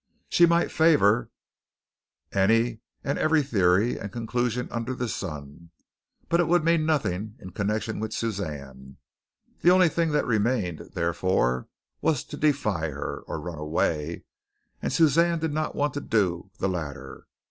She 0.29 0.47
might 0.47 0.71
favor 0.71 1.29
any 2.31 2.79
and 3.03 3.19
every 3.19 3.43
theory 3.43 3.99
and 3.99 4.11
conclusion 4.11 4.67
under 4.71 4.95
the 4.95 5.07
sun, 5.07 5.69
but 6.27 6.39
it 6.39 6.47
would 6.47 6.63
mean 6.65 6.87
nothing 6.87 7.35
in 7.39 7.51
connection 7.51 7.99
with 7.99 8.11
Suzanne. 8.11 8.97
The 9.59 9.69
only 9.69 9.89
thing 9.89 10.09
that 10.13 10.25
remained, 10.25 10.79
therefore, 10.95 11.67
was 12.01 12.23
to 12.23 12.35
defy 12.35 12.89
her, 12.89 13.19
or 13.27 13.39
run 13.39 13.59
away, 13.59 14.23
and 14.81 14.91
Suzanne 14.91 15.37
did 15.37 15.53
not 15.53 15.75
want 15.75 15.93
to 15.93 16.01
do 16.01 16.49
the 16.57 16.67
latter. 16.67 17.27